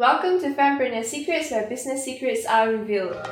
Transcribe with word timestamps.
Welcome 0.00 0.40
to 0.40 0.54
Fempreneur 0.54 1.04
Secrets, 1.04 1.50
where 1.50 1.68
business 1.68 2.02
secrets 2.02 2.46
are 2.46 2.70
revealed. 2.70 3.22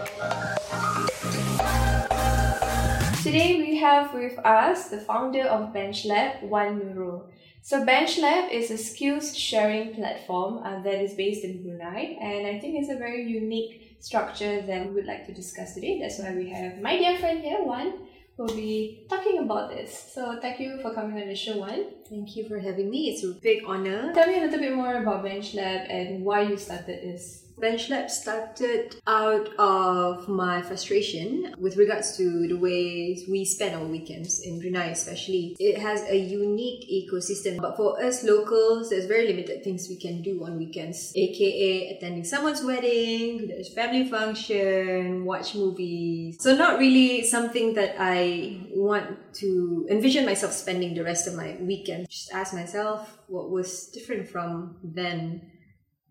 Today 3.22 3.56
we 3.56 3.76
have 3.76 4.12
with 4.12 4.38
us 4.40 4.90
the 4.90 5.00
founder 5.00 5.44
of 5.44 5.72
BenchLab, 5.72 6.42
Wan 6.42 6.78
Nurul. 6.80 7.22
So 7.62 7.86
BenchLab 7.86 8.52
is 8.52 8.70
a 8.70 8.76
skills 8.76 9.34
sharing 9.34 9.94
platform 9.94 10.58
uh, 10.58 10.82
that 10.82 11.02
is 11.02 11.14
based 11.14 11.42
in 11.42 11.62
Brunei, 11.62 12.18
and 12.20 12.46
I 12.46 12.58
think 12.58 12.74
it's 12.74 12.90
a 12.90 12.98
very 12.98 13.22
unique 13.22 13.96
structure 14.00 14.60
that 14.60 14.88
we 14.88 14.92
would 14.92 15.06
like 15.06 15.24
to 15.24 15.32
discuss 15.32 15.72
today. 15.72 15.98
That's 15.98 16.18
why 16.18 16.34
we 16.34 16.50
have 16.50 16.82
my 16.82 16.98
dear 16.98 17.16
friend 17.16 17.40
here, 17.40 17.62
Wan, 17.62 17.94
will 18.38 18.54
be 18.54 19.04
talking 19.10 19.38
about 19.40 19.68
this. 19.70 20.12
So 20.14 20.38
thank 20.40 20.60
you 20.60 20.78
for 20.80 20.94
coming 20.94 21.20
on 21.20 21.28
the 21.28 21.34
show, 21.34 21.58
Wan. 21.58 21.86
Thank 22.08 22.36
you 22.36 22.48
for 22.48 22.58
having 22.58 22.88
me. 22.88 23.10
It's 23.10 23.24
a 23.24 23.34
big 23.34 23.64
honor. 23.66 24.14
Tell 24.14 24.28
me 24.28 24.38
a 24.38 24.40
little 24.42 24.60
bit 24.60 24.74
more 24.74 24.94
about 25.02 25.24
BenchLab 25.24 25.90
and 25.90 26.24
why 26.24 26.42
you 26.42 26.56
started 26.56 27.02
this. 27.02 27.47
BenchLab 27.60 28.08
started 28.08 28.96
out 29.06 29.48
of 29.58 30.28
my 30.28 30.62
frustration 30.62 31.54
with 31.58 31.76
regards 31.76 32.16
to 32.16 32.46
the 32.46 32.54
way 32.54 33.18
we 33.28 33.44
spend 33.44 33.74
our 33.74 33.84
weekends 33.84 34.40
in 34.40 34.60
Brunei, 34.60 34.90
especially. 34.90 35.56
It 35.58 35.78
has 35.78 36.02
a 36.08 36.16
unique 36.16 36.88
ecosystem, 36.88 37.60
but 37.60 37.76
for 37.76 38.02
us 38.02 38.22
locals, 38.22 38.90
there's 38.90 39.06
very 39.06 39.26
limited 39.26 39.64
things 39.64 39.88
we 39.88 39.96
can 39.96 40.22
do 40.22 40.44
on 40.44 40.56
weekends, 40.56 41.12
aka 41.16 41.96
attending 41.96 42.24
someone's 42.24 42.62
wedding, 42.62 43.48
there's 43.48 43.72
family 43.74 44.08
function, 44.08 45.24
watch 45.24 45.54
movies. 45.54 46.36
So, 46.40 46.54
not 46.54 46.78
really 46.78 47.24
something 47.24 47.74
that 47.74 47.96
I 47.98 48.60
want 48.70 49.34
to 49.34 49.86
envision 49.90 50.24
myself 50.24 50.52
spending 50.52 50.94
the 50.94 51.02
rest 51.02 51.26
of 51.26 51.34
my 51.34 51.56
weekend. 51.60 52.08
Just 52.08 52.32
ask 52.32 52.54
myself 52.54 53.18
what 53.26 53.50
was 53.50 53.88
different 53.88 54.28
from 54.28 54.76
then 54.82 55.42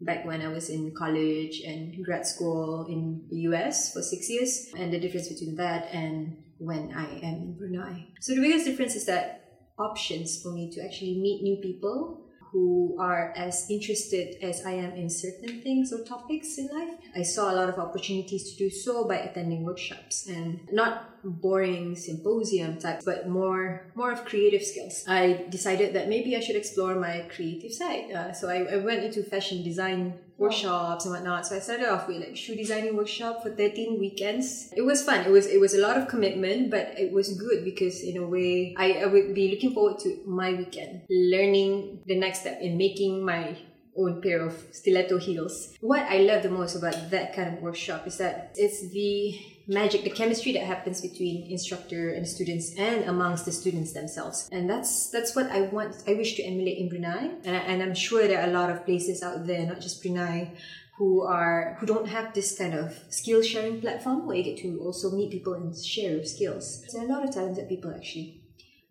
back 0.02 0.26
when 0.26 0.42
I 0.42 0.50
was 0.50 0.70
in 0.70 0.94
college 0.96 1.62
and 1.66 2.04
grad 2.06 2.26
school 2.26 2.86
in 2.90 3.26
the 3.30 3.38
US 3.50 3.94
for 3.94 4.02
six 4.02 4.30
years, 4.30 4.68
and 4.78 4.94
the 4.94 5.00
difference 5.00 5.30
between 5.30 5.56
that 5.56 5.90
and 5.92 6.38
when 6.60 6.94
I 6.94 7.06
am 7.20 7.24
in 7.24 7.56
Brunei. 7.58 8.08
So 8.22 8.36
the 8.36 8.42
biggest 8.42 8.66
difference 8.66 8.96
is 8.96 9.06
that 9.06 9.44
options 9.80 10.42
for 10.42 10.52
me 10.52 10.72
to 10.72 10.84
actually 10.84 11.20
meet 11.20 11.44
new 11.44 11.58
people 11.62 12.27
who 12.52 12.96
are 13.00 13.34
as 13.36 13.68
interested 13.70 14.36
as 14.42 14.66
I 14.66 14.72
am 14.72 14.92
in 14.92 15.10
certain 15.10 15.62
things 15.62 15.92
or 15.94 16.04
topics 16.04 16.58
in 16.58 16.68
life. 16.68 16.96
I 17.16 17.24
saw 17.24 17.52
a 17.52 17.56
lot 17.56 17.70
of 17.70 17.78
opportunities 17.80 18.52
to 18.52 18.58
do 18.58 18.70
so 18.70 19.08
by 19.08 19.18
attending 19.18 19.64
workshops 19.64 20.28
and 20.28 20.68
not 20.72 21.24
boring 21.24 21.96
symposium 21.96 22.80
type, 22.80 23.02
but 23.06 23.28
more 23.28 23.92
more 23.96 24.12
of 24.12 24.26
creative 24.26 24.64
skills. 24.64 25.04
I 25.08 25.46
decided 25.50 25.94
that 25.96 26.08
maybe 26.08 26.36
I 26.36 26.40
should 26.40 26.56
explore 26.56 26.96
my 26.96 27.26
creative 27.36 27.74
side. 27.74 28.12
Uh, 28.12 28.32
so 28.34 28.50
I, 28.50 28.76
I 28.76 28.78
went 28.78 29.04
into 29.04 29.24
fashion 29.24 29.64
design 29.64 30.20
workshops 30.38 31.06
and 31.06 31.14
whatnot. 31.14 31.48
So 31.48 31.56
I 31.56 31.60
started 31.60 31.90
off 31.90 32.08
with 32.08 32.18
like 32.18 32.36
shoe 32.36 32.56
designing 32.56 32.96
workshop 32.96 33.44
for 33.44 33.50
13 33.50 34.00
weekends. 34.00 34.72
It 34.76 34.84
was 34.84 35.04
fun. 35.04 35.26
It 35.26 35.32
was 35.32 35.48
it 35.48 35.60
was 35.60 35.74
a 35.74 35.82
lot 35.82 35.98
of 35.98 36.08
commitment, 36.08 36.70
but 36.70 36.94
it 36.98 37.12
was 37.12 37.38
good 37.38 37.64
because 37.64 38.02
in 38.04 38.18
a 38.18 38.28
way 38.28 38.76
I, 38.78 38.94
I 38.94 39.06
would 39.06 39.34
be 39.34 39.50
looking 39.50 39.74
forward 39.74 40.00
to 40.00 40.22
my 40.26 40.54
weekend, 40.54 41.04
learning 41.10 42.02
the 42.06 42.18
next 42.18 42.42
step 42.42 42.60
in 42.62 42.78
making 42.78 43.26
my 43.26 43.58
own 43.98 44.22
pair 44.22 44.46
of 44.46 44.54
stiletto 44.72 45.18
heels. 45.18 45.74
What 45.82 46.04
I 46.04 46.20
love 46.20 46.44
the 46.44 46.52
most 46.52 46.76
about 46.76 47.10
that 47.10 47.36
kind 47.36 47.58
of 47.58 47.64
workshop 47.64 48.06
is 48.06 48.18
that 48.18 48.52
it's 48.56 48.90
the 48.92 49.40
magic, 49.68 50.04
the 50.04 50.10
chemistry 50.10 50.54
that 50.54 50.64
happens 50.64 51.02
between 51.02 51.52
instructor 51.52 52.10
and 52.10 52.28
students 52.28 52.74
and 52.78 53.04
amongst 53.04 53.46
the 53.46 53.52
students 53.52 53.94
themselves. 53.94 54.48
And 54.52 54.70
that's 54.70 55.10
that's 55.10 55.36
what 55.36 55.52
I 55.52 55.62
want, 55.62 56.04
I 56.08 56.14
wish 56.14 56.36
to 56.36 56.44
emulate 56.44 56.78
in 56.78 56.90
Brunei. 56.90 57.32
And, 57.44 57.56
I, 57.56 57.60
and 57.60 57.84
I'm 57.84 57.96
sure 57.96 58.28
there 58.28 58.42
are 58.42 58.50
a 58.50 58.54
lot 58.54 58.70
of 58.70 58.86
places 58.86 59.22
out 59.22 59.46
there, 59.46 59.66
not 59.66 59.82
just 59.82 60.02
Brunei, 60.02 60.54
who 60.98 61.22
are 61.22 61.78
who 61.80 61.86
don't 61.86 62.08
have 62.08 62.34
this 62.34 62.58
kind 62.58 62.74
of 62.74 62.98
skill 63.10 63.42
sharing 63.42 63.82
platform 63.82 64.26
where 64.26 64.38
you 64.38 64.44
get 64.44 64.58
to 64.58 64.80
also 64.80 65.12
meet 65.12 65.32
people 65.32 65.54
and 65.54 65.76
share 65.78 66.12
your 66.12 66.26
skills. 66.26 66.86
There 66.92 67.02
are 67.02 67.06
a 67.06 67.10
lot 67.10 67.24
of 67.26 67.34
talented 67.34 67.68
people 67.68 67.94
actually, 67.94 68.42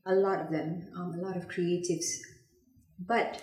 a 0.04 0.14
lot 0.14 0.40
of 0.40 0.50
them, 0.50 0.88
um, 0.96 1.14
a 1.18 1.22
lot 1.22 1.36
of 1.36 1.48
creatives, 1.48 2.06
but 2.98 3.42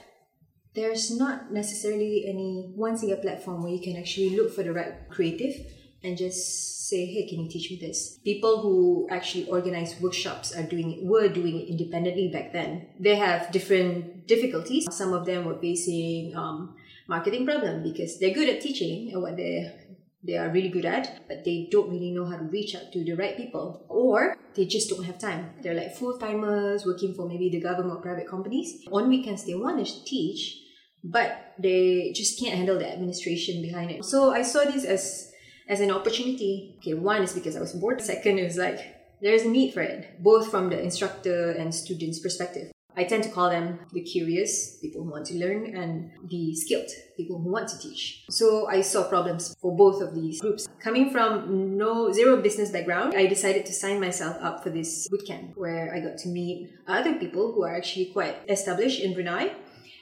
there's 0.76 1.12
not 1.16 1.52
necessarily 1.52 2.26
any 2.28 2.72
one 2.76 2.98
single 2.98 3.20
platform 3.20 3.62
where 3.62 3.72
you 3.72 3.82
can 3.82 3.96
actually 3.96 4.36
look 4.36 4.52
for 4.54 4.64
the 4.64 4.74
right 4.74 5.10
creative 5.10 5.56
and 6.04 6.18
just 6.18 6.90
say, 6.90 7.06
hey, 7.06 7.28
can 7.28 7.42
you 7.42 7.50
teach 7.50 7.72
me 7.72 7.78
this? 7.78 8.20
People 8.24 8.62
who 8.62 9.08
actually 9.10 9.48
organize 9.48 10.00
workshops 10.00 10.56
are 10.56 10.64
doing 10.64 10.92
it, 10.92 11.04
were 11.04 11.28
doing 11.28 11.60
it 11.60 11.70
independently 11.70 12.30
back 12.30 12.54
then. 12.54 12.88
They 13.00 13.16
have 13.16 13.52
different 13.52 14.28
difficulties. 14.28 14.94
Some 14.94 15.14
of 15.14 15.26
them 15.26 15.46
were 15.46 15.58
facing 15.60 16.36
um, 16.36 16.76
marketing 17.08 17.46
problem 17.46 17.84
because 17.84 18.20
they're 18.20 18.34
good 18.34 18.50
at 18.50 18.62
teaching 18.62 19.12
and 19.12 19.22
what 19.22 19.38
they 19.38 19.72
they 20.26 20.38
are 20.38 20.50
really 20.50 20.70
good 20.70 20.86
at, 20.86 21.28
but 21.28 21.44
they 21.44 21.68
don't 21.70 21.90
really 21.90 22.12
know 22.12 22.26
how 22.26 22.38
to 22.38 22.46
reach 22.46 22.76
out 22.76 22.94
to 22.94 23.04
the 23.04 23.14
right 23.14 23.36
people, 23.36 23.86
or 23.90 24.38
they 24.56 24.66
just 24.66 24.90
don't 24.90 25.04
have 25.04 25.20
time. 25.20 25.50
They're 25.62 25.74
like 25.74 25.96
full 25.98 26.18
timers 26.18 26.86
working 26.86 27.14
for 27.14 27.28
maybe 27.28 27.50
the 27.50 27.60
government 27.60 27.98
or 27.98 28.02
private 28.02 28.30
companies. 28.30 28.86
On 28.90 29.10
weekends, 29.10 29.44
they 29.44 29.54
want 29.54 29.86
to 29.86 30.06
teach, 30.06 30.62
but 31.04 31.54
they 31.60 32.14
just 32.16 32.40
can't 32.40 32.56
handle 32.56 32.80
the 32.80 32.90
administration 32.90 33.62
behind 33.62 33.92
it. 33.92 34.06
So 34.06 34.32
I 34.32 34.44
saw 34.44 34.64
this 34.64 34.86
as 34.86 35.33
as 35.74 35.82
an 35.82 35.92
opportunity. 35.92 36.76
Okay, 36.78 36.94
one 36.94 37.24
is 37.24 37.34
because 37.34 37.56
I 37.58 37.60
was 37.60 37.74
bored. 37.74 38.00
Second 38.02 38.38
is 38.38 38.58
like 38.58 38.80
there's 39.22 39.44
a 39.44 39.50
need 39.50 39.74
for 39.74 39.82
it, 39.82 40.22
both 40.22 40.52
from 40.52 40.70
the 40.70 40.80
instructor 40.80 41.52
and 41.52 41.74
student's 41.74 42.20
perspective. 42.20 42.72
I 42.96 43.06
tend 43.06 43.24
to 43.24 43.30
call 43.30 43.50
them 43.50 43.80
the 43.92 44.02
curious, 44.02 44.78
people 44.78 45.04
who 45.04 45.10
want 45.10 45.26
to 45.28 45.34
learn, 45.34 45.76
and 45.76 46.12
the 46.30 46.54
skilled, 46.54 46.92
people 47.18 47.40
who 47.42 47.52
want 47.52 47.68
to 47.70 47.80
teach. 47.80 48.24
So 48.30 48.68
I 48.68 48.82
saw 48.82 49.10
problems 49.10 49.56
for 49.60 49.76
both 49.76 50.00
of 50.00 50.14
these 50.14 50.40
groups. 50.42 50.68
Coming 50.80 51.10
from 51.10 51.76
no 51.76 52.12
zero 52.12 52.40
business 52.40 52.70
background, 52.70 53.16
I 53.16 53.26
decided 53.26 53.66
to 53.66 53.74
sign 53.74 54.00
myself 54.00 54.38
up 54.42 54.62
for 54.62 54.70
this 54.70 55.08
bootcamp 55.10 55.58
where 55.58 55.92
I 55.96 56.02
got 56.02 56.20
to 56.20 56.30
meet 56.30 56.70
other 56.88 57.16
people 57.16 57.52
who 57.54 57.64
are 57.64 57.76
actually 57.76 58.12
quite 58.14 58.36
established 58.48 59.02
in 59.02 59.16
Brunei 59.16 59.56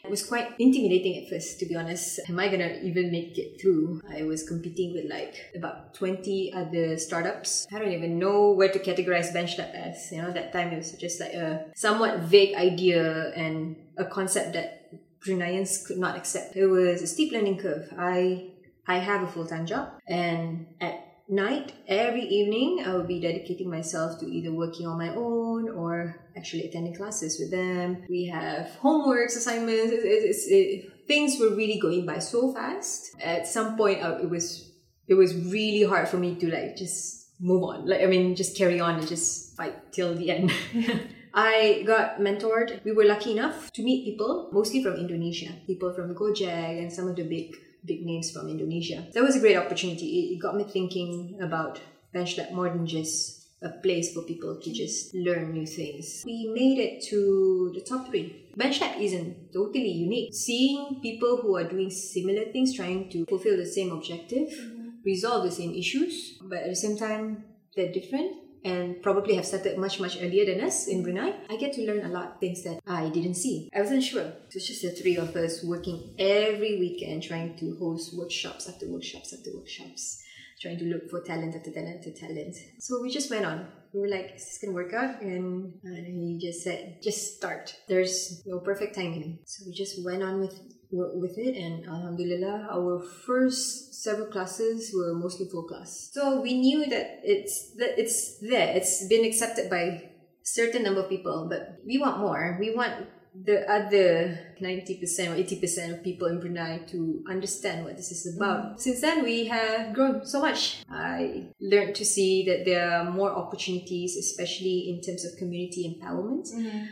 it 0.04 0.10
was 0.10 0.26
quite 0.26 0.54
intimidating 0.60 1.24
at 1.24 1.30
first, 1.30 1.60
to 1.60 1.66
be 1.66 1.76
honest. 1.76 2.20
Am 2.28 2.40
I 2.40 2.48
gonna 2.48 2.80
even 2.82 3.12
make 3.12 3.38
it 3.38 3.62
through? 3.62 4.02
I 4.10 4.24
was 4.24 4.48
competing 4.48 4.94
with 4.94 5.06
like 5.10 5.36
about 5.56 5.94
20 5.94 6.54
other 6.54 6.98
startups. 6.98 7.68
I 7.72 7.80
don't 7.80 7.92
even 7.92 8.20
know 8.20 8.52
where 8.52 8.70
to 8.70 8.80
categorize 8.80 9.34
BenchLab 9.34 9.74
as. 9.74 10.12
You 10.12 10.22
know, 10.22 10.32
that 10.32 10.54
time 10.54 10.70
it 10.74 10.78
was 10.78 10.92
just 10.94 11.20
like 11.20 11.34
a 11.34 11.66
somewhat 11.76 12.20
vague 12.20 12.56
idea 12.56 13.32
and 13.36 13.76
a 13.98 14.06
concept 14.06 14.54
that 14.54 14.92
Bruneians 15.22 15.86
could 15.86 15.98
not 15.98 16.18
accept. 16.18 16.56
It 16.56 16.68
was 16.68 17.02
a 17.02 17.08
steep 17.08 17.32
learning 17.32 17.60
curve. 17.60 17.94
I 17.98 18.52
I 18.88 18.98
have 18.98 19.24
a 19.24 19.28
full 19.28 19.46
time 19.46 19.66
job, 19.66 19.90
and 20.08 20.66
at 20.82 21.11
night, 21.28 21.74
every 21.88 22.24
evening, 22.24 22.84
I 22.86 22.94
will 22.94 23.04
be 23.04 23.20
dedicating 23.20 23.70
myself 23.70 24.20
to 24.20 24.26
either 24.26 24.52
working 24.52 24.88
on 24.88 24.98
my 24.98 25.10
own 25.10 25.70
or 25.70 26.16
actually 26.36 26.64
attending 26.64 26.96
classes 26.96 27.40
with 27.40 27.52
them. 27.52 28.04
We 28.10 28.26
have 28.26 28.78
homeworks, 28.82 29.38
assignments. 29.38 29.92
It, 29.92 30.04
it, 30.04 30.36
it, 30.52 31.08
things 31.08 31.40
were 31.40 31.56
really 31.56 31.80
going 31.80 32.06
by 32.06 32.20
so 32.20 32.54
fast. 32.54 33.16
At 33.22 33.48
some 33.48 33.78
point, 33.78 34.04
uh, 34.04 34.18
it 34.22 34.30
was 34.30 34.72
it 35.08 35.16
was 35.16 35.36
really 35.36 35.84
hard 35.84 36.08
for 36.08 36.18
me 36.18 36.36
to 36.36 36.52
like 36.52 36.78
just 36.78 37.32
move 37.40 37.64
on. 37.64 37.86
Like 37.88 38.02
I 38.02 38.06
mean, 38.06 38.36
just 38.36 38.58
carry 38.58 38.80
on 38.80 38.96
and 38.96 39.08
just 39.08 39.56
fight 39.58 39.92
till 39.92 40.16
the 40.16 40.32
end. 40.32 40.52
I 41.34 41.84
got 41.88 42.20
mentored. 42.20 42.84
We 42.84 42.92
were 42.92 43.06
lucky 43.06 43.32
enough 43.32 43.72
to 43.74 43.84
meet 43.84 44.04
people, 44.06 44.50
mostly 44.52 44.84
from 44.84 44.96
Indonesia, 44.96 45.52
people 45.66 45.94
from 45.94 46.14
Gojek 46.14 46.82
and 46.82 46.92
some 46.92 47.08
of 47.08 47.16
the 47.16 47.24
big 47.24 47.56
big 47.86 48.06
names 48.06 48.32
from 48.32 48.50
Indonesia. 48.50 49.08
That 49.14 49.24
was 49.24 49.36
a 49.36 49.40
great 49.40 49.58
opportunity. 49.58 50.34
It, 50.34 50.42
got 50.42 50.56
me 50.56 50.64
thinking 50.64 51.40
about 51.42 51.80
BenchLab 52.14 52.52
more 52.52 52.70
than 52.70 52.86
just 52.88 53.48
a 53.62 53.70
place 53.70 54.14
for 54.14 54.24
people 54.24 54.60
to 54.60 54.72
just 54.72 55.14
learn 55.14 55.52
new 55.52 55.68
things. 55.68 56.24
We 56.26 56.52
made 56.54 56.80
it 56.80 57.04
to 57.10 57.72
the 57.76 57.82
top 57.82 58.08
three. 58.08 58.50
BenchLab 58.58 59.00
isn't 59.00 59.54
totally 59.54 59.92
unique. 59.92 60.34
Seeing 60.34 61.00
people 61.02 61.38
who 61.38 61.56
are 61.58 61.64
doing 61.64 61.90
similar 61.90 62.46
things, 62.52 62.76
trying 62.76 63.10
to 63.12 63.26
fulfill 63.26 63.58
the 63.58 63.66
same 63.66 63.92
objective, 63.92 64.50
mm-hmm. 64.50 64.90
resolve 65.06 65.44
the 65.44 65.52
same 65.52 65.74
issues, 65.74 66.40
but 66.42 66.60
at 66.60 66.70
the 66.70 66.76
same 66.76 66.98
time, 66.98 67.46
they're 67.76 67.92
different 67.92 68.41
and 68.64 69.02
probably 69.02 69.36
have 69.36 69.46
started 69.46 69.78
much 69.78 70.00
much 70.00 70.18
earlier 70.22 70.46
than 70.46 70.62
us 70.64 70.88
in 70.88 71.04
Brunei, 71.04 71.34
I 71.50 71.58
get 71.58 71.74
to 71.74 71.86
learn 71.86 72.06
a 72.06 72.10
lot 72.10 72.28
of 72.34 72.40
things 72.40 72.64
that 72.64 72.80
I 72.86 73.10
didn't 73.10 73.36
see. 73.36 73.70
I 73.74 73.82
wasn't 73.82 74.04
sure. 74.04 74.32
It's 74.52 74.68
just 74.68 74.82
the 74.82 74.92
three 74.92 75.18
of 75.18 75.36
us 75.36 75.64
working 75.64 76.16
every 76.20 76.78
weekend 76.80 77.24
trying 77.24 77.58
to 77.58 77.76
host 77.78 78.16
workshops 78.16 78.70
after 78.70 78.88
workshops 78.88 79.34
after 79.34 79.52
workshops, 79.56 80.24
trying 80.62 80.78
to 80.78 80.86
look 80.86 81.10
for 81.10 81.22
talent 81.22 81.56
after 81.56 81.72
talent 81.72 81.98
after 81.98 82.12
talent. 82.12 82.56
So 82.80 83.02
we 83.02 83.10
just 83.10 83.32
went 83.32 83.46
on. 83.46 83.68
We 83.94 84.00
were 84.00 84.08
like, 84.08 84.36
is 84.36 84.46
this 84.46 84.60
gonna 84.62 84.74
work 84.74 84.94
out? 84.94 85.22
And, 85.22 85.74
and 85.84 86.06
he 86.06 86.40
just 86.40 86.64
said, 86.64 87.00
just 87.02 87.38
start. 87.38 87.76
There's 87.90 88.44
no 88.46 88.60
perfect 88.60 88.96
timing. 88.96 89.40
So 89.46 89.66
we 89.66 89.74
just 89.74 90.04
went 90.06 90.24
on 90.24 90.40
with 90.40 90.58
with 90.92 91.38
it 91.38 91.56
and 91.56 91.88
alhamdulillah 91.88 92.68
our 92.70 93.02
first 93.26 94.04
several 94.04 94.28
classes 94.28 94.92
were 94.94 95.14
mostly 95.14 95.48
full 95.50 95.64
class 95.64 96.10
so 96.12 96.42
we 96.42 96.54
knew 96.54 96.86
that 96.90 97.22
it's 97.24 97.74
that 97.78 97.98
it's 97.98 98.40
there 98.40 98.76
it's 98.76 99.08
been 99.08 99.24
accepted 99.24 99.70
by 99.70 100.04
certain 100.44 100.84
number 100.84 101.00
of 101.00 101.08
people 101.08 101.48
but 101.50 101.78
we 101.86 101.98
want 101.98 102.20
more 102.20 102.58
we 102.60 102.76
want 102.76 103.08
the 103.34 103.70
other 103.72 104.56
90% 104.62 105.02
or 105.30 105.36
80% 105.36 105.94
of 105.94 106.04
people 106.04 106.28
in 106.28 106.40
Brunei 106.40 106.80
to 106.88 107.24
understand 107.30 107.86
what 107.86 107.96
this 107.96 108.12
is 108.12 108.36
about. 108.36 108.74
Mm. 108.74 108.80
Since 108.80 109.02
then, 109.02 109.24
we 109.24 109.46
have 109.46 109.94
grown 109.94 110.26
so 110.26 110.42
much. 110.42 110.84
I 110.90 111.48
learned 111.62 111.96
to 111.96 112.06
see 112.06 112.46
that 112.46 112.66
there 112.66 112.92
are 112.92 113.10
more 113.10 113.32
opportunities, 113.32 114.18
especially 114.18 114.90
in 114.90 115.02
terms 115.02 115.26
of 115.26 115.38
community 115.38 115.98
empowerment. 115.98 116.54
Mm-hmm. 116.54 116.86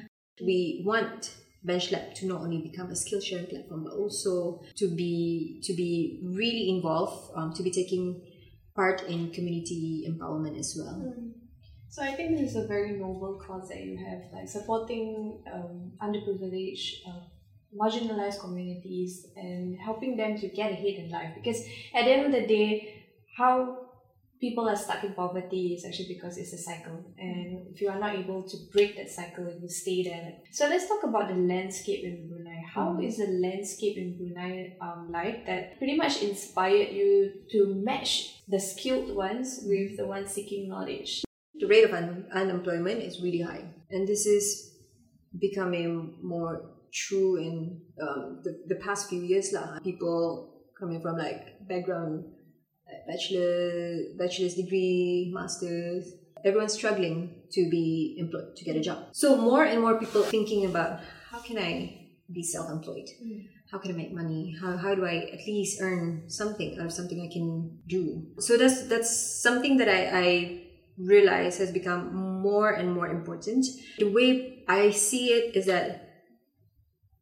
We 0.46 0.84
want 0.86 1.36
BenchLab 1.68 2.14
to 2.16 2.26
not 2.28 2.42
only 2.42 2.62
become 2.62 2.90
a 2.90 2.96
skill 2.96 3.20
sharing 3.20 3.48
platform, 3.48 3.84
but 3.84 3.94
also 3.94 4.62
to 4.76 4.88
be 4.88 5.60
to 5.64 5.74
be 5.74 6.22
really 6.24 6.70
involved, 6.70 7.34
um, 7.36 7.54
to 7.54 7.64
be 7.64 7.72
taking 7.72 8.22
part 8.76 9.02
in 9.04 9.32
community 9.32 10.08
empowerment 10.10 10.58
as 10.58 10.78
well. 10.80 10.96
Mm. 10.96 11.34
So 11.90 12.04
I 12.04 12.14
think 12.16 12.38
this 12.38 12.52
is 12.52 12.56
a 12.56 12.68
very 12.68 12.92
noble 12.92 13.42
cause 13.46 13.70
that 13.70 13.82
you 13.84 13.98
have, 13.98 14.22
like 14.32 14.48
supporting 14.48 15.42
um, 15.52 15.92
underprivileged, 16.02 17.08
uh, 17.08 17.22
marginalized 17.76 18.40
communities 18.40 19.26
and 19.36 19.76
helping 19.80 20.16
them 20.16 20.38
to 20.40 20.48
get 20.50 20.72
ahead 20.72 20.96
in 21.04 21.10
life. 21.10 21.32
Because 21.36 21.62
at 21.96 22.06
the 22.06 22.12
end 22.12 22.26
of 22.28 22.32
the 22.32 22.46
day, 22.48 23.06
how 23.36 23.88
people 24.40 24.70
are 24.70 24.76
stuck 24.76 25.04
in 25.04 25.14
poverty 25.14 25.74
is 25.74 25.84
actually 25.84 26.14
because 26.14 26.38
it's 26.38 26.54
a 26.54 26.58
cycle, 26.58 27.04
and 27.18 27.68
if 27.74 27.82
you 27.82 27.90
are 27.90 28.00
not 28.00 28.16
able 28.16 28.44
to 28.44 28.58
break 28.72 28.96
that 28.96 29.10
cycle, 29.10 29.48
it 29.48 29.60
will 29.62 29.68
stay 29.68 30.04
there. 30.04 30.34
So 30.52 30.68
let's 30.68 30.88
talk 30.88 31.04
about 31.04 31.28
the 31.28 31.36
landscape 31.36 32.04
in 32.06 32.30
Brunei. 32.30 32.64
How 32.74 32.94
Mm. 32.94 33.06
is 33.08 33.18
the 33.18 33.28
landscape 33.28 33.98
in 33.98 34.16
Brunei 34.16 34.78
um, 34.80 35.12
like 35.12 35.46
that 35.48 35.78
pretty 35.80 35.96
much 35.98 36.22
inspired 36.22 36.90
you 36.94 37.34
to 37.52 37.66
match 37.76 38.42
the 38.48 38.60
skilled 38.60 39.16
ones 39.16 39.62
with 39.66 39.98
the 39.98 40.06
ones 40.06 40.32
seeking 40.32 40.70
knowledge? 40.70 41.24
The 41.60 41.68
rate 41.68 41.84
of 41.84 41.94
un- 41.94 42.26
unemployment 42.34 43.02
is 43.02 43.22
really 43.22 43.42
high, 43.42 43.66
and 43.92 44.08
this 44.08 44.26
is 44.26 44.76
becoming 45.38 46.18
more 46.24 46.72
true 46.94 47.38
in 47.38 47.82
um, 48.02 48.42
the, 48.44 48.64
the 48.68 48.76
past 48.76 49.10
few 49.10 49.22
years. 49.22 49.54
Lah. 49.54 49.80
People 49.84 50.64
coming 50.80 51.02
from 51.02 51.18
like 51.18 51.68
background, 51.68 52.26
like 52.88 53.06
bachelor, 53.08 54.16
bachelor's 54.18 54.56
degree, 54.56 55.32
masters, 55.34 56.14
everyone's 56.44 56.74
struggling 56.74 57.44
to 57.52 57.70
be 57.70 58.16
employed, 58.18 58.56
to 58.56 58.66
get 58.66 58.76
a 58.76 58.82
job. 58.82 59.06
So 59.12 59.36
more 59.36 59.64
and 59.64 59.82
more 59.82 60.00
people 60.00 60.24
thinking 60.24 60.66
about 60.66 61.02
how 61.30 61.40
can 61.40 61.58
I 61.58 62.08
be 62.32 62.44
self-employed? 62.44 63.10
How 63.72 63.78
can 63.78 63.92
I 63.92 63.96
make 63.96 64.14
money? 64.14 64.56
How, 64.60 64.78
how 64.78 64.96
do 64.96 65.06
I 65.06 65.30
at 65.34 65.46
least 65.46 65.82
earn 65.82 66.30
something 66.30 66.80
out 66.80 66.86
of 66.88 66.94
something 66.94 67.22
I 67.22 67.32
can 67.32 67.80
do? 67.88 68.26
So 68.40 68.58
that's 68.58 68.88
that's 68.88 69.42
something 69.44 69.78
that 69.78 69.90
I, 69.90 70.10
I 70.14 70.62
realize 71.00 71.58
has 71.58 71.72
become 71.72 72.14
more 72.42 72.72
and 72.72 72.94
more 72.94 73.08
important. 73.08 73.66
The 73.98 74.12
way 74.12 74.64
I 74.68 74.92
see 74.92 75.30
it 75.30 75.56
is 75.56 75.66
that 75.68 76.10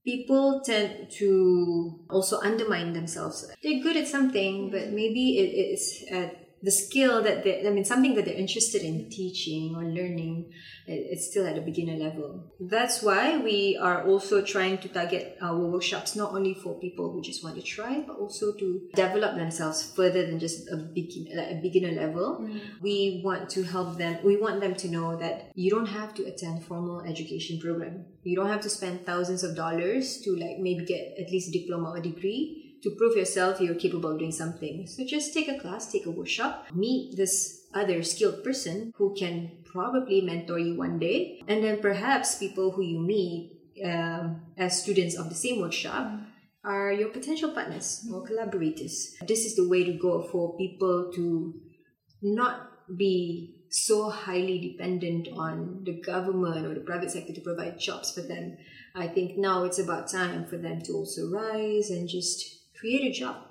people 0.05 0.61
tend 0.65 1.11
to 1.11 2.05
also 2.09 2.39
undermine 2.39 2.93
themselves. 2.93 3.45
They're 3.61 3.83
good 3.83 3.97
at 3.97 4.07
something, 4.07 4.71
but 4.71 4.89
maybe 4.89 5.37
it 5.37 5.73
is 5.73 6.05
at 6.11 6.46
the 6.61 6.71
skill 6.71 7.21
that 7.21 7.43
they, 7.43 7.67
I 7.67 7.69
mean, 7.69 7.85
something 7.85 8.15
that 8.15 8.25
they're 8.25 8.33
interested 8.33 8.81
in 8.81 9.09
teaching 9.09 9.75
or 9.75 9.83
learning, 9.83 10.51
it's 10.87 11.29
still 11.29 11.45
at 11.45 11.57
a 11.57 11.61
beginner 11.61 11.95
level. 11.95 12.51
That's 12.59 13.03
why 13.03 13.37
we 13.37 13.77
are 13.79 14.03
also 14.07 14.41
trying 14.41 14.79
to 14.79 14.89
target 14.89 15.37
our 15.41 15.57
workshops 15.57 16.15
not 16.15 16.33
only 16.33 16.55
for 16.55 16.79
people 16.79 17.11
who 17.11 17.21
just 17.21 17.43
want 17.43 17.57
to 17.57 17.61
try, 17.61 18.03
but 18.07 18.17
also 18.17 18.53
to 18.53 18.89
develop 18.95 19.35
themselves 19.35 19.93
further 19.95 20.25
than 20.25 20.39
just 20.39 20.67
a 20.71 20.77
begin, 20.77 21.27
like 21.37 21.51
a 21.51 21.61
beginner 21.61 21.91
level. 21.91 22.39
Mm. 22.41 22.59
We 22.81 23.21
want 23.23 23.49
to 23.51 23.63
help 23.63 23.97
them. 23.97 24.17
We 24.23 24.37
want 24.37 24.61
them 24.61 24.75
to 24.75 24.87
know 24.87 25.15
that 25.17 25.51
you 25.53 25.69
don't 25.69 25.87
have 25.87 26.13
to 26.15 26.23
attend 26.23 26.63
formal 26.63 27.01
education 27.01 27.59
program. 27.59 28.05
You 28.23 28.35
don't 28.35 28.49
have 28.49 28.61
to 28.61 28.69
spend 28.69 29.05
thousands 29.05 29.43
of 29.43 29.55
dollars 29.55 30.21
to 30.21 30.35
like 30.35 30.57
maybe 30.59 30.85
get 30.85 31.17
at 31.19 31.31
least 31.31 31.49
a 31.49 31.59
diploma 31.59 31.91
or 31.91 32.01
degree 32.01 32.66
to 32.83 32.95
prove 32.97 33.15
yourself 33.15 33.59
you're 33.59 33.75
capable 33.75 34.11
of 34.11 34.19
doing 34.19 34.31
something. 34.31 34.85
So 34.87 35.05
just 35.05 35.33
take 35.33 35.47
a 35.47 35.59
class, 35.59 35.91
take 35.91 36.05
a 36.05 36.11
workshop, 36.11 36.67
meet 36.73 37.15
this 37.17 37.65
other 37.73 38.03
skilled 38.03 38.43
person 38.43 38.93
who 38.95 39.15
can 39.15 39.51
probably 39.65 40.21
mentor 40.21 40.59
you 40.59 40.77
one 40.77 40.99
day, 40.99 41.41
and 41.47 41.63
then 41.63 41.81
perhaps 41.81 42.37
people 42.37 42.71
who 42.71 42.83
you 42.83 42.99
meet 42.99 43.53
um, 43.85 44.41
as 44.57 44.81
students 44.81 45.15
of 45.15 45.29
the 45.29 45.35
same 45.35 45.61
workshop 45.61 46.11
are 46.63 46.91
your 46.91 47.09
potential 47.09 47.51
partners 47.51 48.05
or 48.11 48.25
collaborators. 48.25 49.15
This 49.25 49.45
is 49.45 49.55
the 49.55 49.67
way 49.67 49.83
to 49.83 49.93
go 49.93 50.27
for 50.31 50.57
people 50.57 51.11
to 51.15 51.53
not 52.21 52.71
be 52.97 53.57
so 53.69 54.09
highly 54.09 54.59
dependent 54.59 55.27
on 55.37 55.83
the 55.85 56.01
government 56.01 56.65
or 56.65 56.73
the 56.73 56.81
private 56.81 57.11
sector 57.11 57.33
to 57.33 57.41
provide 57.41 57.79
jobs 57.79 58.11
for 58.11 58.21
them. 58.21 58.57
I 58.95 59.07
think 59.07 59.37
now 59.37 59.63
it's 59.65 59.79
about 59.79 60.09
time 60.09 60.45
for 60.45 60.57
them 60.57 60.81
to 60.83 60.93
also 60.93 61.29
rise 61.29 61.89
and 61.89 62.09
just 62.09 62.56
create 62.79 63.03
a 63.03 63.11
job. 63.11 63.43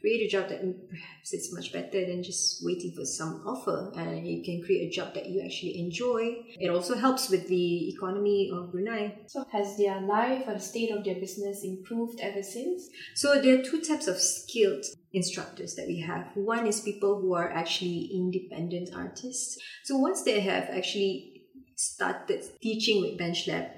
Create 0.00 0.26
a 0.26 0.30
job 0.30 0.48
that 0.48 0.60
perhaps 0.88 1.34
it's 1.34 1.52
much 1.52 1.74
better 1.74 2.06
than 2.06 2.22
just 2.22 2.64
waiting 2.64 2.90
for 2.96 3.04
some 3.04 3.42
offer. 3.46 3.92
And 3.94 4.26
you 4.26 4.42
can 4.42 4.62
create 4.62 4.88
a 4.88 4.90
job 4.90 5.12
that 5.12 5.26
you 5.26 5.42
actually 5.44 5.78
enjoy. 5.78 6.36
It 6.58 6.70
also 6.70 6.96
helps 6.96 7.28
with 7.28 7.48
the 7.48 7.90
economy 7.90 8.50
of 8.50 8.72
Brunei. 8.72 9.18
So 9.26 9.44
has 9.52 9.76
their 9.76 10.00
life 10.00 10.44
or 10.46 10.54
the 10.54 10.60
state 10.60 10.90
of 10.90 11.04
their 11.04 11.16
business 11.16 11.64
improved 11.64 12.18
ever 12.22 12.42
since? 12.42 12.88
So 13.14 13.42
there 13.42 13.58
are 13.58 13.62
two 13.62 13.82
types 13.82 14.08
of 14.08 14.16
skilled 14.16 14.86
instructors 15.12 15.74
that 15.74 15.86
we 15.86 16.00
have. 16.00 16.30
One 16.34 16.66
is 16.66 16.80
people 16.80 17.20
who 17.20 17.34
are 17.34 17.50
actually 17.50 18.10
independent 18.14 18.96
artists. 18.96 19.58
So 19.84 19.98
once 19.98 20.22
they 20.22 20.40
have 20.40 20.70
actually 20.70 21.42
started 21.76 22.42
teaching 22.62 23.02
with 23.02 23.18
BenchLab, 23.18 23.70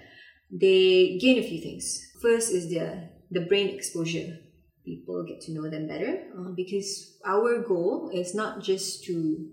they 0.52 1.18
gain 1.20 1.38
a 1.38 1.48
few 1.48 1.60
things. 1.60 2.00
First 2.20 2.52
is 2.52 2.70
their 2.70 3.10
the 3.32 3.40
brain 3.40 3.74
exposure. 3.74 4.38
People 4.84 5.24
get 5.24 5.40
to 5.42 5.52
know 5.52 5.70
them 5.70 5.86
better 5.86 6.24
uh, 6.36 6.50
because 6.56 7.18
our 7.24 7.62
goal 7.62 8.10
is 8.12 8.34
not 8.34 8.62
just 8.62 9.04
to 9.04 9.48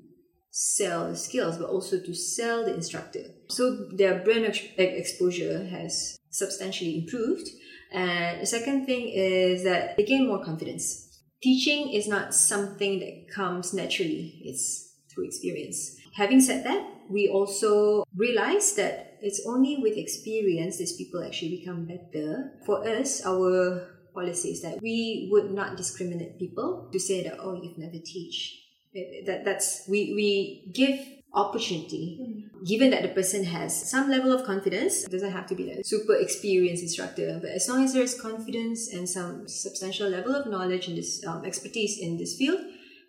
sell 0.52 1.10
the 1.10 1.16
skills 1.16 1.58
but 1.58 1.70
also 1.70 2.00
to 2.00 2.14
sell 2.14 2.66
the 2.66 2.74
instructor. 2.74 3.24
So 3.50 3.88
their 3.92 4.24
brain 4.24 4.46
ex- 4.46 4.68
exposure 4.78 5.66
has 5.68 6.18
substantially 6.31 7.00
improved. 7.00 7.48
And 7.92 8.42
the 8.42 8.46
second 8.46 8.86
thing 8.86 9.10
is 9.10 9.64
that 9.64 9.98
they 9.98 10.04
gain 10.04 10.28
more 10.28 10.44
confidence. 10.44 11.06
Teaching 11.42 11.94
is 11.94 12.08
not 12.08 12.34
something 12.34 13.00
that 13.00 13.34
comes 13.34 13.74
naturally, 13.74 14.42
it's 14.44 14.96
through 15.14 15.26
experience. 15.26 15.96
Having 16.16 16.42
said 16.42 16.66
that, 16.66 16.86
we 17.10 17.30
also 17.30 18.04
realize 18.16 18.74
that 18.76 19.18
it's 19.22 19.42
only 19.48 19.78
with 19.78 19.98
experience 19.98 20.78
these 20.78 20.96
people 20.96 21.24
actually 21.24 21.58
become 21.58 21.86
better. 21.86 22.52
For 22.66 22.88
us, 22.88 23.26
our 23.26 23.99
policy 24.14 24.50
is 24.50 24.62
that 24.62 24.82
we 24.82 25.30
would 25.32 25.52
not 25.52 25.78
discriminate 25.78 26.40
people 26.40 26.90
to 26.92 27.00
say 27.00 27.24
that, 27.24 27.38
oh, 27.40 27.60
you've 27.62 27.78
never 27.78 27.98
teach. 28.04 28.60
Eh, 28.95 29.00
eh, 29.00 29.26
that, 29.26 29.45
that's, 29.45 29.88
we, 29.88 30.14
we 30.16 30.72
give 30.74 31.00
opportunity 31.31 32.18
mm. 32.19 32.68
given 32.68 32.90
that 32.90 33.04
the 33.04 33.10
person 33.10 33.44
has 33.44 33.90
some 33.90 34.10
level 34.10 34.31
of 34.31 34.44
confidence 34.48 35.04
it 35.04 35.12
doesn't 35.12 35.31
have 35.31 35.45
to 35.45 35.54
be 35.54 35.69
a 35.69 35.83
super 35.83 36.16
experienced 36.16 36.81
instructor 36.81 37.38
but 37.40 37.52
as 37.52 37.69
long 37.69 37.83
as 37.83 37.94
there's 37.94 38.19
confidence 38.19 38.92
and 38.92 39.07
some 39.07 39.48
substantial 39.48 40.10
level 40.10 40.33
of 40.33 40.50
knowledge 40.50 40.88
and 40.88 40.98
this 40.98 41.24
um, 41.28 41.45
expertise 41.45 42.00
in 42.00 42.18
this 42.18 42.36
field 42.36 42.60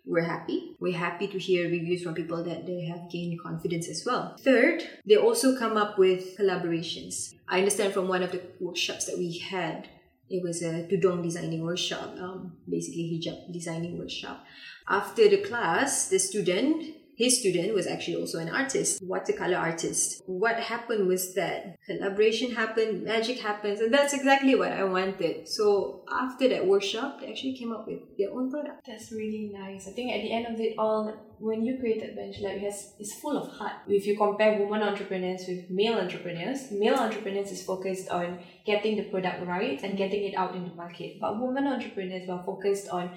we're 0.05 0.23
happy. 0.23 0.75
We're 0.79 0.97
happy 0.97 1.27
to 1.27 1.37
hear 1.37 1.69
reviews 1.69 2.03
from 2.03 2.15
people 2.15 2.43
that 2.43 2.65
they 2.65 2.85
have 2.85 3.09
gained 3.11 3.39
confidence 3.41 3.87
as 3.87 4.03
well. 4.05 4.35
Third 4.39 4.83
they 5.05 5.15
also 5.15 5.57
come 5.57 5.77
up 5.77 5.97
with 5.97 6.37
collaborations. 6.37 7.35
I 7.47 7.59
understand 7.59 7.93
from 7.93 8.07
one 8.07 8.23
of 8.23 8.31
the 8.31 8.41
workshops 8.59 9.05
that 9.05 9.17
we 9.17 9.37
had 9.37 9.87
it 10.31 10.41
was 10.43 10.61
a 10.61 10.87
tudong 10.87 11.21
designing 11.23 11.63
workshop 11.63 12.15
um, 12.19 12.53
basically 12.69 13.05
hijab 13.11 13.51
designing 13.51 13.97
workshop. 13.97 14.43
After 14.87 15.27
the 15.27 15.37
class 15.37 16.09
the 16.09 16.19
student 16.19 17.00
his 17.21 17.37
student 17.39 17.75
was 17.75 17.85
actually 17.85 18.15
also 18.15 18.39
an 18.39 18.49
artist, 18.49 18.99
watercolor 19.03 19.57
artist. 19.57 20.23
What 20.25 20.55
happened 20.55 21.07
was 21.07 21.35
that 21.35 21.77
collaboration 21.85 22.55
happened, 22.55 23.03
magic 23.03 23.37
happens, 23.37 23.79
and 23.79 23.93
that's 23.93 24.13
exactly 24.15 24.55
what 24.55 24.71
I 24.71 24.83
wanted. 24.85 25.47
So 25.47 26.03
after 26.11 26.49
that 26.49 26.65
workshop, 26.65 27.19
they 27.19 27.27
actually 27.31 27.53
came 27.53 27.71
up 27.73 27.85
with 27.87 27.99
their 28.17 28.31
own 28.31 28.49
product. 28.49 28.87
That's 28.87 29.11
really 29.11 29.51
nice. 29.53 29.87
I 29.87 29.91
think 29.91 30.11
at 30.11 30.23
the 30.23 30.31
end 30.33 30.47
of 30.47 30.59
it 30.59 30.73
all, 30.79 31.13
when 31.37 31.63
you 31.63 31.77
created 31.77 32.17
BenchLab, 32.17 32.55
it 32.55 32.61
has 32.61 32.93
it's 32.97 33.13
full 33.13 33.37
of 33.37 33.51
heart. 33.51 33.73
If 33.87 34.07
you 34.07 34.17
compare 34.17 34.57
women 34.57 34.81
entrepreneurs 34.81 35.43
with 35.47 35.69
male 35.69 35.99
entrepreneurs, 35.99 36.71
male 36.71 36.95
entrepreneurs 36.95 37.51
is 37.51 37.63
focused 37.63 38.09
on 38.09 38.39
getting 38.65 38.97
the 38.97 39.03
product 39.03 39.45
right 39.45 39.79
and 39.83 39.95
getting 39.95 40.23
it 40.23 40.33
out 40.33 40.55
in 40.55 40.63
the 40.67 40.73
market. 40.73 41.19
But 41.21 41.39
women 41.39 41.67
entrepreneurs 41.67 42.27
are 42.29 42.43
focused 42.43 42.89
on 42.89 43.11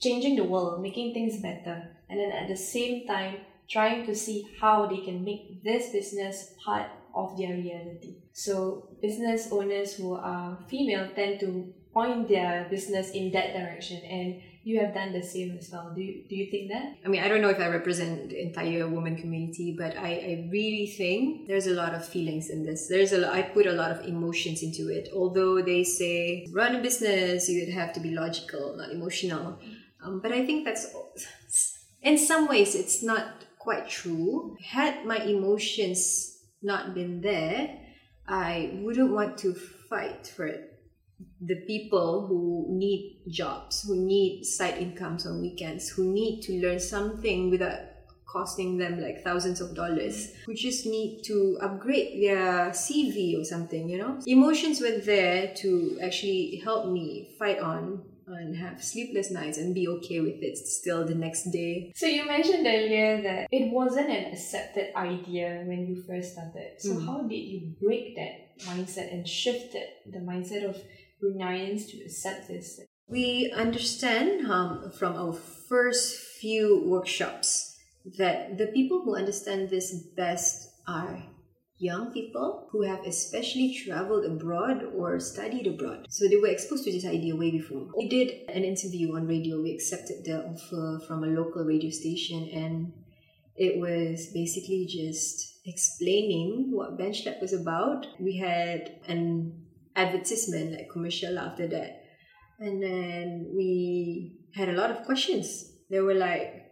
changing 0.00 0.34
the 0.36 0.44
world, 0.44 0.82
making 0.82 1.14
things 1.14 1.40
better, 1.40 1.93
and 2.08 2.18
then 2.20 2.32
at 2.32 2.48
the 2.48 2.56
same 2.56 3.06
time 3.06 3.36
trying 3.68 4.04
to 4.06 4.14
see 4.14 4.46
how 4.60 4.86
they 4.86 4.98
can 4.98 5.24
make 5.24 5.62
this 5.64 5.90
business 5.90 6.54
part 6.64 6.90
of 7.14 7.36
their 7.38 7.54
reality. 7.54 8.16
So 8.32 8.88
business 9.00 9.48
owners 9.50 9.94
who 9.94 10.14
are 10.14 10.58
female 10.68 11.08
tend 11.14 11.40
to 11.40 11.72
point 11.92 12.28
their 12.28 12.66
business 12.68 13.10
in 13.12 13.30
that 13.32 13.54
direction 13.54 14.02
and 14.04 14.42
you 14.64 14.80
have 14.80 14.94
done 14.94 15.12
the 15.12 15.22
same 15.22 15.56
as 15.58 15.70
well. 15.70 15.92
Do 15.94 16.00
you, 16.00 16.24
do 16.26 16.34
you 16.34 16.50
think 16.50 16.70
that? 16.72 16.96
I 17.04 17.08
mean, 17.08 17.22
I 17.22 17.28
don't 17.28 17.42
know 17.42 17.50
if 17.50 17.60
I 17.60 17.68
represent 17.68 18.30
the 18.30 18.40
entire 18.40 18.88
woman 18.88 19.14
community, 19.14 19.76
but 19.78 19.94
I, 19.96 20.08
I 20.08 20.48
really 20.50 20.86
think 20.86 21.46
there's 21.46 21.66
a 21.66 21.74
lot 21.74 21.94
of 21.94 22.04
feelings 22.04 22.48
in 22.48 22.64
this. 22.64 22.88
There's 22.88 23.12
a 23.12 23.18
lot, 23.18 23.34
I 23.34 23.42
put 23.42 23.66
a 23.66 23.72
lot 23.72 23.90
of 23.90 24.06
emotions 24.06 24.62
into 24.62 24.88
it. 24.88 25.10
Although 25.14 25.60
they 25.60 25.84
say 25.84 26.46
run 26.50 26.74
a 26.76 26.80
business, 26.80 27.48
you 27.48 27.60
would 27.60 27.74
have 27.74 27.92
to 27.92 28.00
be 28.00 28.12
logical, 28.12 28.74
not 28.76 28.90
emotional. 28.90 29.58
Um, 30.02 30.20
but 30.20 30.32
I 30.32 30.46
think 30.46 30.64
that's 30.64 30.86
in 32.04 32.18
some 32.18 32.46
ways 32.46 32.74
it's 32.74 33.02
not 33.02 33.44
quite 33.58 33.88
true. 33.88 34.56
Had 34.62 35.04
my 35.04 35.16
emotions 35.16 36.38
not 36.62 36.94
been 36.94 37.20
there, 37.20 37.78
I 38.28 38.78
wouldn't 38.82 39.12
want 39.12 39.38
to 39.38 39.54
fight 39.54 40.26
for 40.26 40.50
the 41.40 41.56
people 41.66 42.26
who 42.26 42.66
need 42.68 43.22
jobs, 43.28 43.84
who 43.86 43.96
need 43.96 44.44
side 44.44 44.78
incomes 44.78 45.26
on 45.26 45.40
weekends, 45.40 45.88
who 45.88 46.12
need 46.12 46.42
to 46.42 46.52
learn 46.60 46.80
something 46.80 47.50
without 47.50 47.78
costing 48.26 48.76
them 48.78 49.00
like 49.00 49.22
thousands 49.22 49.60
of 49.60 49.76
dollars, 49.76 50.32
who 50.44 50.54
just 50.54 50.86
need 50.86 51.22
to 51.22 51.56
upgrade 51.62 52.22
their 52.22 52.70
CV 52.70 53.40
or 53.40 53.44
something, 53.44 53.88
you 53.88 53.96
know? 53.96 54.18
Emotions 54.26 54.80
were 54.80 54.98
there 54.98 55.54
to 55.54 55.96
actually 56.02 56.60
help 56.64 56.90
me 56.90 57.34
fight 57.38 57.60
on 57.60 58.02
and 58.26 58.56
have 58.56 58.82
sleepless 58.82 59.30
nights 59.30 59.58
and 59.58 59.74
be 59.74 59.88
okay 59.88 60.20
with 60.20 60.42
it 60.42 60.56
still 60.56 61.06
the 61.06 61.14
next 61.14 61.50
day. 61.50 61.92
So 61.94 62.06
you 62.06 62.26
mentioned 62.26 62.66
earlier 62.66 63.22
that 63.22 63.48
it 63.50 63.72
wasn't 63.72 64.10
an 64.10 64.32
accepted 64.32 64.94
idea 64.96 65.62
when 65.66 65.86
you 65.86 66.02
first 66.02 66.32
started. 66.32 66.72
So 66.78 66.90
mm. 66.90 67.06
how 67.06 67.22
did 67.22 67.36
you 67.36 67.74
break 67.80 68.16
that 68.16 68.58
mindset 68.60 69.12
and 69.12 69.26
shift 69.26 69.74
it, 69.74 69.88
the 70.10 70.18
mindset 70.18 70.68
of 70.68 70.80
Bruneians 71.22 71.90
to 71.90 71.98
accept 72.02 72.48
this? 72.48 72.80
We 73.08 73.52
understand 73.54 74.46
um, 74.50 74.90
from 74.98 75.16
our 75.16 75.32
first 75.32 76.16
few 76.16 76.82
workshops 76.86 77.76
that 78.18 78.58
the 78.58 78.66
people 78.68 79.02
who 79.02 79.16
understand 79.16 79.68
this 79.68 79.92
best 80.16 80.70
are 80.86 81.22
young 81.84 82.12
people 82.12 82.66
who 82.70 82.82
have 82.82 83.04
especially 83.04 83.78
traveled 83.84 84.24
abroad 84.24 84.82
or 84.96 85.20
studied 85.20 85.66
abroad. 85.66 86.06
So 86.08 86.26
they 86.26 86.36
were 86.36 86.48
exposed 86.48 86.84
to 86.84 86.92
this 86.92 87.04
idea 87.04 87.36
way 87.36 87.50
before. 87.50 87.88
We 87.96 88.08
did 88.08 88.28
an 88.48 88.64
interview 88.64 89.14
on 89.14 89.26
radio. 89.26 89.60
We 89.60 89.72
accepted 89.74 90.24
the 90.24 90.44
offer 90.44 91.04
from 91.06 91.24
a 91.24 91.26
local 91.26 91.64
radio 91.64 91.90
station 91.90 92.48
and 92.62 92.92
it 93.56 93.78
was 93.78 94.30
basically 94.32 94.86
just 94.86 95.60
explaining 95.66 96.70
what 96.72 96.98
Bench 96.98 97.24
Lab 97.26 97.40
was 97.40 97.52
about. 97.52 98.06
We 98.18 98.38
had 98.38 99.00
an 99.06 99.66
advertisement, 99.94 100.72
like 100.72 100.90
commercial 100.90 101.38
after 101.38 101.68
that. 101.68 102.02
And 102.58 102.82
then 102.82 103.52
we 103.54 104.38
had 104.54 104.68
a 104.68 104.72
lot 104.72 104.90
of 104.90 105.04
questions. 105.04 105.70
They 105.90 106.00
were 106.00 106.14
like, 106.14 106.63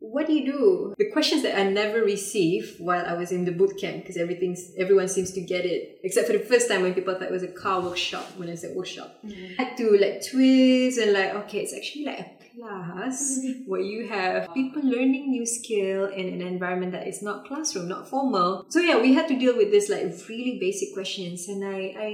what 0.00 0.26
do 0.26 0.32
you 0.32 0.44
do? 0.46 0.94
The 0.96 1.10
questions 1.10 1.42
that 1.42 1.58
I 1.58 1.64
never 1.64 2.00
received 2.00 2.80
while 2.80 3.04
I 3.04 3.12
was 3.12 3.32
in 3.32 3.44
the 3.44 3.52
boot 3.52 3.78
camp, 3.78 3.98
because 3.98 4.16
everything's 4.16 4.72
everyone 4.78 5.08
seems 5.08 5.30
to 5.32 5.42
get 5.42 5.66
it, 5.66 6.00
except 6.02 6.26
for 6.26 6.32
the 6.32 6.40
first 6.40 6.68
time 6.68 6.82
when 6.82 6.94
people 6.94 7.14
thought 7.14 7.24
it 7.24 7.30
was 7.30 7.42
a 7.42 7.48
car 7.48 7.80
workshop. 7.82 8.26
When 8.36 8.48
I 8.48 8.54
said 8.54 8.74
workshop, 8.74 9.18
mm-hmm. 9.24 9.60
I 9.60 9.62
had 9.62 9.76
to 9.76 9.90
like 9.98 10.26
twist 10.26 10.98
and 10.98 11.12
like, 11.12 11.34
okay, 11.44 11.60
it's 11.60 11.74
actually 11.74 12.06
like 12.06 12.18
a 12.18 12.30
class 12.56 13.40
mm-hmm. 13.44 13.70
where 13.70 13.80
you 13.80 14.08
have 14.08 14.52
people 14.54 14.82
learning 14.82 15.30
new 15.30 15.44
skill 15.44 16.06
in 16.06 16.28
an 16.28 16.40
environment 16.40 16.92
that 16.92 17.06
is 17.06 17.22
not 17.22 17.46
classroom, 17.46 17.86
not 17.86 18.08
formal. 18.08 18.64
So 18.70 18.80
yeah, 18.80 19.00
we 19.00 19.12
had 19.12 19.28
to 19.28 19.38
deal 19.38 19.54
with 19.54 19.70
this 19.70 19.90
like 19.90 20.04
really 20.30 20.58
basic 20.58 20.94
questions, 20.94 21.46
and 21.46 21.62
I 21.62 21.94
I 21.98 22.10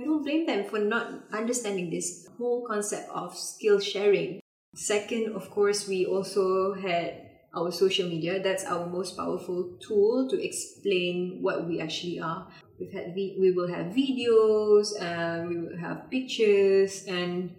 I 0.00 0.04
don't 0.04 0.22
blame 0.22 0.46
them 0.46 0.70
for 0.70 0.78
not 0.78 1.24
understanding 1.32 1.90
this 1.90 2.28
whole 2.38 2.64
concept 2.64 3.10
of 3.10 3.36
skill 3.36 3.80
sharing. 3.80 4.40
Second, 4.74 5.34
of 5.34 5.50
course, 5.50 5.88
we 5.88 6.06
also 6.06 6.74
had 6.74 7.28
our 7.54 7.70
social 7.72 8.08
media. 8.08 8.42
That's 8.42 8.64
our 8.64 8.86
most 8.86 9.16
powerful 9.16 9.78
tool 9.80 10.28
to 10.30 10.36
explain 10.44 11.38
what 11.40 11.66
we 11.66 11.80
actually 11.80 12.20
are. 12.20 12.48
We've 12.78 12.92
had 12.92 13.14
we 13.14 13.52
will 13.56 13.68
have 13.68 13.86
videos 13.86 14.94
and 15.00 15.48
we 15.48 15.58
will 15.58 15.78
have 15.78 16.10
pictures 16.10 17.04
and 17.08 17.50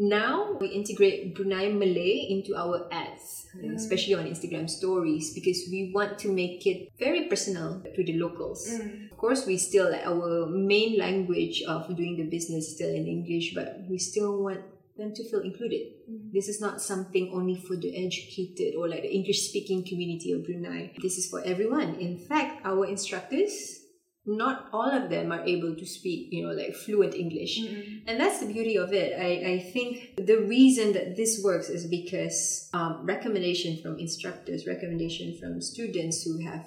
now 0.00 0.56
we 0.58 0.68
integrate 0.68 1.34
Brunei 1.34 1.68
Malay 1.68 2.26
into 2.30 2.56
our 2.56 2.88
ads, 2.90 3.46
mm. 3.54 3.76
especially 3.76 4.14
on 4.14 4.24
Instagram 4.24 4.68
stories, 4.68 5.34
because 5.34 5.68
we 5.70 5.92
want 5.94 6.18
to 6.20 6.32
make 6.32 6.66
it 6.66 6.88
very 6.98 7.28
personal 7.28 7.82
to 7.94 8.02
the 8.02 8.16
locals. 8.18 8.66
Mm. 8.66 9.12
Of 9.12 9.18
course, 9.18 9.44
we 9.46 9.58
still 9.58 9.92
our 9.94 10.46
main 10.46 10.96
language 10.98 11.62
of 11.68 11.94
doing 11.94 12.16
the 12.16 12.24
business 12.24 12.74
still 12.74 12.88
in 12.88 13.06
English, 13.06 13.52
but 13.54 13.84
we 13.90 13.98
still 13.98 14.42
want 14.42 14.62
them 15.00 15.12
to 15.14 15.28
feel 15.28 15.40
included. 15.40 15.80
Mm. 16.08 16.32
This 16.32 16.48
is 16.48 16.60
not 16.60 16.80
something 16.80 17.32
only 17.34 17.56
for 17.56 17.76
the 17.76 17.90
educated 17.96 18.76
or 18.76 18.88
like 18.88 19.02
the 19.02 19.12
English 19.12 19.48
speaking 19.48 19.84
community 19.84 20.32
of 20.32 20.44
Brunei. 20.44 20.92
This 21.02 21.18
is 21.18 21.28
for 21.28 21.42
everyone. 21.44 21.96
In 21.96 22.18
fact, 22.18 22.64
our 22.64 22.84
instructors 22.86 23.80
not 24.26 24.68
all 24.72 24.90
of 24.90 25.08
them 25.08 25.32
are 25.32 25.44
able 25.46 25.74
to 25.74 25.86
speak, 25.86 26.28
you 26.30 26.46
know, 26.46 26.52
like 26.52 26.74
fluent 26.74 27.14
English. 27.14 27.58
Mm-hmm. 27.58 28.08
And 28.08 28.20
that's 28.20 28.40
the 28.40 28.52
beauty 28.52 28.76
of 28.76 28.92
it. 28.92 29.18
I, 29.18 29.52
I 29.52 29.70
think 29.72 30.16
the 30.16 30.38
reason 30.38 30.92
that 30.92 31.16
this 31.16 31.40
works 31.42 31.68
is 31.68 31.86
because 31.86 32.68
um, 32.72 33.04
recommendation 33.04 33.78
from 33.82 33.98
instructors, 33.98 34.66
recommendation 34.66 35.36
from 35.40 35.60
students 35.60 36.22
who 36.22 36.38
have 36.44 36.66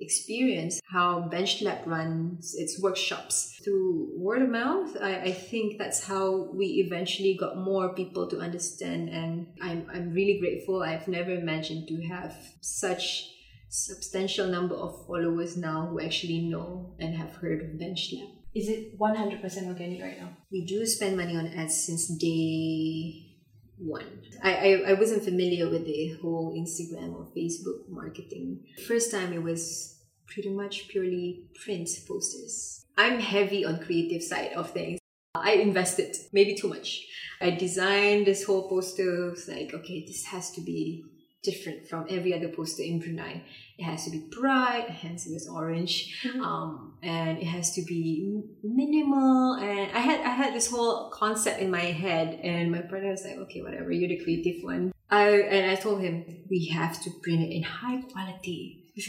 experienced 0.00 0.80
how 0.90 1.28
Bench 1.28 1.60
Lab 1.62 1.86
runs 1.86 2.54
its 2.54 2.80
workshops 2.80 3.58
through 3.64 4.10
word 4.16 4.42
of 4.42 4.48
mouth. 4.48 4.96
I, 5.00 5.20
I 5.20 5.32
think 5.32 5.78
that's 5.78 6.04
how 6.04 6.50
we 6.54 6.84
eventually 6.86 7.36
got 7.38 7.56
more 7.56 7.94
people 7.94 8.28
to 8.28 8.38
understand. 8.38 9.08
And 9.08 9.48
I'm, 9.60 9.86
I'm 9.92 10.12
really 10.12 10.38
grateful. 10.38 10.82
I've 10.82 11.08
never 11.08 11.32
imagined 11.32 11.88
to 11.88 12.00
have 12.08 12.36
such 12.60 13.30
substantial 13.68 14.46
number 14.46 14.74
of 14.74 15.06
followers 15.06 15.56
now 15.56 15.88
who 15.90 16.00
actually 16.00 16.40
know 16.48 16.94
and 16.98 17.14
have 17.14 17.36
heard 17.36 17.62
of 17.62 17.78
Bench 17.78 18.12
Lab. 18.12 18.28
Is 18.54 18.68
it 18.68 18.98
100% 18.98 19.68
organic 19.68 20.02
right 20.02 20.18
now? 20.18 20.30
We 20.50 20.64
do 20.64 20.86
spend 20.86 21.16
money 21.16 21.36
on 21.36 21.48
ads 21.48 21.76
since 21.76 22.08
day 22.08 23.27
one. 23.78 24.22
I, 24.42 24.54
I, 24.54 24.90
I 24.90 24.92
wasn't 24.94 25.24
familiar 25.24 25.68
with 25.68 25.84
the 25.86 26.16
whole 26.20 26.54
Instagram 26.54 27.14
or 27.14 27.28
Facebook 27.36 27.88
marketing. 27.88 28.64
First 28.86 29.10
time 29.10 29.32
it 29.32 29.42
was 29.42 29.98
pretty 30.26 30.50
much 30.50 30.88
purely 30.88 31.44
print 31.64 31.88
posters. 32.06 32.84
I'm 32.96 33.20
heavy 33.20 33.64
on 33.64 33.78
creative 33.84 34.22
side 34.22 34.52
of 34.54 34.70
things. 34.70 34.98
I 35.34 35.52
invested 35.52 36.16
maybe 36.32 36.54
too 36.54 36.68
much. 36.68 37.06
I 37.40 37.50
designed 37.50 38.26
this 38.26 38.44
whole 38.44 38.68
poster. 38.68 39.34
like, 39.46 39.72
okay, 39.72 40.04
this 40.06 40.24
has 40.26 40.50
to 40.52 40.60
be 40.60 41.04
different 41.48 41.88
from 41.88 42.06
every 42.10 42.34
other 42.34 42.48
poster 42.48 42.82
in 42.82 42.98
Brunei. 42.98 43.42
It 43.78 43.84
has 43.84 44.04
to 44.04 44.10
be 44.10 44.28
bright, 44.40 44.90
hence 44.90 45.26
it 45.26 45.32
was 45.32 45.48
orange, 45.48 45.94
mm-hmm. 46.24 46.42
um, 46.42 46.94
and 47.02 47.38
it 47.38 47.46
has 47.46 47.74
to 47.74 47.82
be 47.82 48.42
minimal. 48.62 49.54
And 49.54 49.92
I 49.96 50.00
had 50.00 50.20
I 50.20 50.30
had 50.30 50.54
this 50.54 50.68
whole 50.70 51.10
concept 51.10 51.60
in 51.60 51.70
my 51.70 51.88
head, 52.04 52.40
and 52.42 52.72
my 52.72 52.82
brother 52.82 53.10
was 53.10 53.24
like, 53.24 53.36
"Okay, 53.44 53.62
whatever, 53.62 53.92
you're 53.92 54.08
the 54.08 54.22
creative 54.24 54.64
one." 54.64 54.92
I 55.10 55.28
and 55.28 55.70
I 55.70 55.76
told 55.76 56.00
him 56.00 56.44
we 56.50 56.66
have 56.68 57.00
to 57.04 57.10
print 57.22 57.40
it 57.40 57.54
in 57.54 57.62
high 57.62 58.02
quality. 58.12 58.84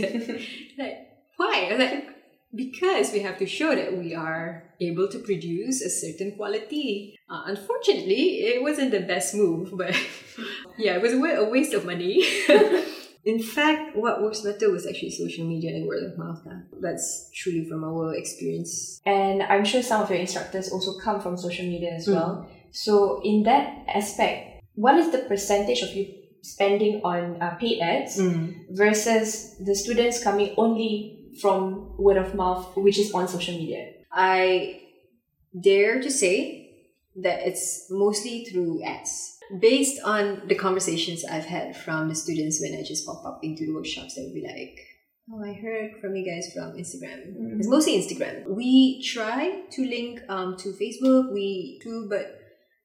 like 0.77 0.97
why? 1.37 1.75
Like 1.77 2.19
because 2.53 3.11
we 3.11 3.19
have 3.19 3.37
to 3.37 3.45
show 3.45 3.75
that 3.75 3.95
we 3.95 4.15
are 4.15 4.73
able 4.81 5.07
to 5.07 5.19
produce 5.19 5.81
a 5.81 5.89
certain 5.89 6.35
quality. 6.35 7.15
Uh, 7.29 7.43
unfortunately, 7.45 8.41
it 8.41 8.61
wasn't 8.61 8.91
the 8.91 9.01
best 9.01 9.35
move, 9.35 9.69
but 9.77 9.95
yeah, 10.79 10.95
it 10.95 11.01
was 11.01 11.13
a 11.13 11.49
waste 11.49 11.73
of 11.73 11.85
money. 11.85 12.23
In 13.25 13.39
fact, 13.39 13.97
what 13.97 14.21
works 14.21 14.41
better 14.41 14.71
was 14.71 14.87
actually 14.87 15.11
social 15.11 15.45
media 15.45 15.75
and 15.75 15.87
word 15.87 16.03
of 16.03 16.17
mouth. 16.17 16.41
That's 16.79 17.29
truly 17.35 17.67
from 17.67 17.83
our 17.83 18.15
experience. 18.15 19.01
And 19.05 19.43
I'm 19.43 19.65
sure 19.65 19.83
some 19.83 20.01
of 20.01 20.09
your 20.09 20.19
instructors 20.19 20.71
also 20.71 20.97
come 20.99 21.19
from 21.19 21.37
social 21.37 21.65
media 21.65 21.91
as 21.91 22.07
mm. 22.07 22.13
well. 22.13 22.49
So, 22.71 23.21
in 23.23 23.43
that 23.43 23.85
aspect, 23.93 24.63
what 24.75 24.95
is 24.95 25.11
the 25.11 25.19
percentage 25.19 25.81
of 25.81 25.93
you 25.93 26.07
spending 26.41 27.01
on 27.03 27.41
uh, 27.41 27.55
paid 27.55 27.81
ads 27.81 28.17
mm. 28.17 28.55
versus 28.71 29.57
the 29.59 29.75
students 29.75 30.23
coming 30.23 30.55
only 30.57 31.33
from 31.41 31.95
word 31.97 32.17
of 32.17 32.33
mouth, 32.35 32.71
which 32.77 32.97
is 32.97 33.11
on 33.13 33.27
social 33.27 33.53
media? 33.53 33.91
I 34.11 34.81
dare 35.59 36.01
to 36.01 36.09
say 36.09 36.87
that 37.17 37.45
it's 37.45 37.87
mostly 37.89 38.45
through 38.45 38.81
ads. 38.83 39.38
Based 39.57 39.99
on 40.03 40.43
the 40.47 40.55
conversations 40.55 41.25
I've 41.25 41.45
had 41.45 41.75
from 41.75 42.09
the 42.09 42.15
students 42.15 42.61
when 42.61 42.77
I 42.79 42.83
just 42.83 43.05
pop 43.05 43.25
up 43.25 43.39
into 43.41 43.65
the 43.65 43.73
workshops, 43.73 44.15
they 44.15 44.23
would 44.23 44.33
be 44.33 44.45
like, 44.45 44.79
Oh, 45.31 45.43
I 45.43 45.53
heard 45.53 46.01
from 46.01 46.15
you 46.15 46.25
guys 46.25 46.51
from 46.51 46.73
Instagram. 46.73 47.37
Mm-hmm. 47.37 47.59
It's 47.59 47.67
mostly 47.67 48.01
Instagram. 48.01 48.47
We 48.47 49.03
try 49.03 49.61
to 49.69 49.85
link 49.85 50.21
um, 50.27 50.57
to 50.57 50.69
Facebook, 50.69 51.31
we 51.31 51.79
do, 51.83 52.07
but 52.09 52.39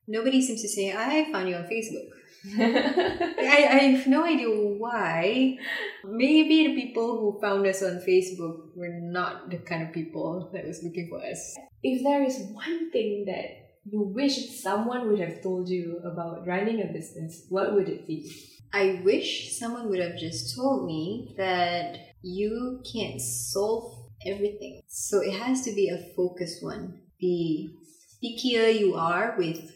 nobody 0.06 0.42
seems 0.42 0.60
to 0.60 0.68
say, 0.68 0.92
I 0.92 1.32
found 1.32 1.48
you 1.48 1.56
on 1.56 1.64
Facebook. 1.64 2.08
I, 2.58 3.68
I 3.70 3.78
have 3.94 4.06
no 4.06 4.24
idea 4.24 4.48
why. 4.50 5.56
Maybe 6.04 6.66
the 6.66 6.74
people 6.74 7.18
who 7.18 7.40
found 7.40 7.66
us 7.66 7.82
on 7.82 8.02
Facebook 8.06 8.76
were 8.76 9.00
not 9.00 9.48
the 9.48 9.56
kind 9.58 9.82
of 9.82 9.94
people 9.94 10.50
that 10.52 10.66
was 10.66 10.82
looking 10.82 11.08
for 11.08 11.24
us. 11.24 11.56
If 11.82 12.02
there 12.02 12.22
is 12.22 12.38
one 12.52 12.90
thing 12.90 13.24
that 13.26 13.63
you 13.84 14.00
wish 14.00 14.60
someone 14.60 15.08
would 15.08 15.20
have 15.20 15.42
told 15.42 15.68
you 15.68 16.00
about 16.04 16.46
running 16.46 16.80
a 16.80 16.92
business, 16.92 17.44
what 17.48 17.74
would 17.74 17.88
it 17.88 18.06
be? 18.06 18.30
I 18.72 19.00
wish 19.04 19.56
someone 19.56 19.88
would 19.90 20.00
have 20.00 20.18
just 20.18 20.56
told 20.56 20.86
me 20.86 21.34
that 21.36 21.98
you 22.22 22.82
can't 22.92 23.20
solve 23.20 24.10
everything. 24.26 24.82
So 24.88 25.20
it 25.20 25.34
has 25.34 25.62
to 25.62 25.72
be 25.74 25.88
a 25.88 26.14
focused 26.16 26.62
one. 26.62 27.00
The 27.20 27.70
pickier 28.22 28.76
you 28.76 28.94
are 28.94 29.36
with 29.38 29.70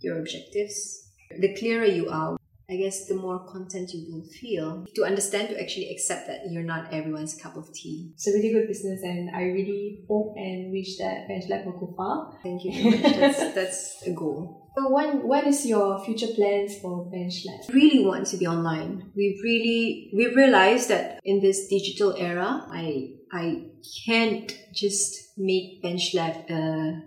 your 0.00 0.18
objectives, 0.18 1.10
the 1.40 1.54
clearer 1.54 1.86
you 1.86 2.08
are 2.08 2.35
I 2.68 2.76
guess 2.76 3.06
the 3.06 3.14
more 3.14 3.46
content 3.46 3.90
you 3.92 4.12
will 4.12 4.24
feel 4.24 4.86
to 4.94 5.04
understand 5.04 5.50
to 5.50 5.60
actually 5.60 5.90
accept 5.90 6.26
that 6.26 6.50
you're 6.50 6.64
not 6.64 6.92
everyone's 6.92 7.34
cup 7.34 7.56
of 7.56 7.72
tea. 7.72 8.10
It's 8.14 8.26
a 8.26 8.32
really 8.32 8.52
good 8.52 8.66
business, 8.66 9.02
and 9.04 9.30
I 9.34 9.42
really 9.42 10.04
hope 10.08 10.34
and 10.36 10.72
wish 10.72 10.98
that 10.98 11.28
Bench 11.28 11.44
Lab 11.48 11.64
will 11.64 11.78
go 11.78 11.94
far. 11.96 12.38
Thank 12.42 12.64
you. 12.64 12.98
that's, 13.02 13.38
that's 13.54 14.02
a 14.06 14.10
goal. 14.10 14.72
So, 14.76 14.88
Wan, 14.88 15.26
what 15.28 15.46
is 15.46 15.64
your 15.64 16.04
future 16.04 16.26
plans 16.34 16.78
for 16.80 17.08
Bench 17.08 17.44
Lab? 17.46 17.72
Really 17.72 18.04
want 18.04 18.26
to 18.28 18.36
be 18.36 18.46
online. 18.48 19.12
We 19.14 19.40
really 19.44 20.10
we 20.12 20.34
realized 20.34 20.90
that 20.90 21.20
in 21.24 21.40
this 21.40 21.68
digital 21.68 22.14
era, 22.18 22.66
I 22.68 23.12
I 23.32 23.66
can't 24.04 24.52
just 24.74 25.38
make 25.38 25.82
Bench 25.82 26.14
Lab 26.14 26.50
a 26.50 27.00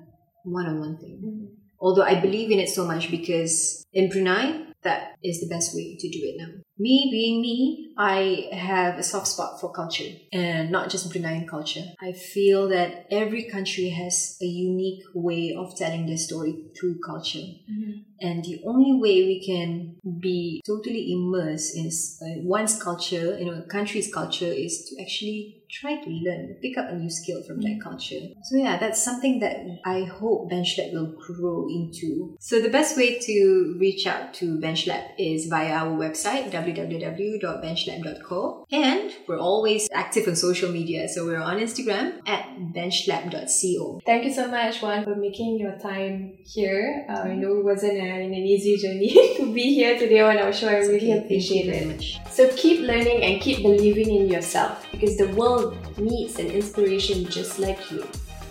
one-on-one 0.46 0.98
thing. 0.98 1.22
Mm-hmm. 1.24 1.46
Although 1.82 2.04
I 2.04 2.20
believe 2.20 2.50
in 2.50 2.60
it 2.60 2.70
so 2.70 2.86
much 2.86 3.12
because 3.12 3.86
in 3.94 4.10
Brunei, 4.10 4.69
that 4.84 5.16
is 5.24 5.42
the 5.42 5.48
best 5.48 5.76
way 5.76 5.98
to 6.00 6.10
do 6.10 6.20
it 6.24 6.36
now. 6.38 6.48
Me 6.78 7.10
being 7.12 7.42
me, 7.42 7.94
I 7.98 8.48
have 8.54 8.98
a 8.98 9.04
soft 9.04 9.28
spot 9.28 9.60
for 9.60 9.72
culture 9.72 10.12
and 10.32 10.72
not 10.72 10.90
just 10.90 11.12
Bruneian 11.12 11.48
culture. 11.48 11.84
I 12.02 12.14
feel 12.14 12.70
that 12.70 13.06
every 13.12 13.44
country 13.44 13.90
has 13.90 14.38
a 14.42 14.46
unique 14.46 15.04
way 15.14 15.54
of 15.58 15.76
telling 15.76 16.06
their 16.06 16.18
story 16.18 16.64
through 16.80 17.00
culture. 17.06 17.40
Mm-hmm. 17.40 17.92
And 18.22 18.46
the 18.46 18.62
only 18.66 18.94
way 18.94 19.24
we 19.24 19.44
can 19.46 19.98
be 20.20 20.62
totally 20.66 21.12
immersed 21.12 21.76
in 21.76 21.88
uh, 21.88 22.42
one's 22.44 22.82
culture, 22.82 23.38
you 23.38 23.46
know, 23.46 23.60
a 23.60 23.68
country's 23.68 24.14
culture 24.14 24.46
is 24.46 24.86
to 24.86 25.02
actually 25.02 25.59
try 25.70 25.98
to 25.98 26.10
learn, 26.10 26.56
pick 26.62 26.78
up 26.78 26.90
a 26.90 26.96
new 26.96 27.10
skill 27.10 27.42
from 27.44 27.60
that 27.62 27.80
culture. 27.82 28.20
So 28.44 28.58
yeah, 28.58 28.78
that's 28.78 29.02
something 29.04 29.40
that 29.40 29.58
I 29.86 30.04
hope 30.04 30.52
BenchLab 30.52 30.94
will 30.94 31.16
grow 31.18 31.68
into. 31.70 32.36
So 32.40 32.62
the 32.62 32.70
best 32.70 32.96
way 32.98 33.18
to 33.20 33.78
reach 33.80 34.06
out 34.08 34.34
to 34.36 34.58
BenchLab 34.58 35.12
is 35.18 35.48
via 35.48 35.74
our 35.74 35.98
website, 35.98 36.52
www.benchlab.co. 36.52 38.66
And 38.72 39.12
we're 39.28 39.40
always 39.40 39.90
active 39.94 40.28
on 40.28 40.36
social 40.36 40.72
media. 40.72 41.08
So 41.08 41.26
we're 41.26 41.42
on 41.42 41.60
Instagram 41.60 42.20
at 42.28 42.46
benchlab.co. 42.76 44.02
Thank 44.06 44.26
you 44.26 44.34
so 44.34 44.48
much, 44.48 44.82
Wan, 44.82 45.04
for 45.04 45.16
making 45.16 45.60
your 45.60 45.78
time 45.78 46.38
here. 46.46 47.06
Uh, 47.10 47.22
I 47.22 47.36
know 47.36 47.60
it 47.60 47.66
wasn't 47.66 48.00
an, 48.00 48.22
an 48.22 48.34
easy 48.34 48.78
journey 48.78 49.34
to 49.38 49.54
be 49.54 49.74
here 49.74 49.98
today 50.00 50.22
on 50.22 50.38
our 50.38 50.52
show. 50.52 50.68
I 50.68 50.78
really 50.78 51.12
appreciate 51.12 51.68
it. 51.68 51.74
Very 51.74 51.86
much. 51.86 52.18
So 52.32 52.50
keep 52.56 52.82
learning 52.82 53.24
and 53.24 53.40
keep 53.42 53.62
believing 53.62 54.14
in 54.16 54.30
yourself 54.30 54.86
because 54.92 55.18
the 55.18 55.28
world 55.36 55.59
needs 55.98 56.40
an 56.40 56.48
inspiration 56.48 57.26
just 57.26 57.60
like 57.60 57.92
you. 57.92 58.06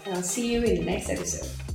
I'll 0.07 0.23
see 0.23 0.53
you 0.53 0.63
in 0.63 0.77
the 0.77 0.85
next 0.85 1.11
episode. 1.11 1.68